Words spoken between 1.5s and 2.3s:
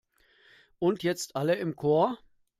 im Chor!